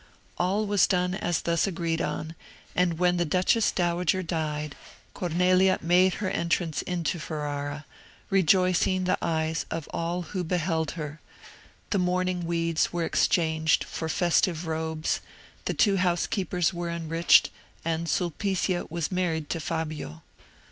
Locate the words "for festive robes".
13.83-15.19